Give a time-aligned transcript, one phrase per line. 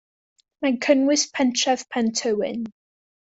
[0.65, 2.65] Mae'n cynnwys y pentref Pentywyn.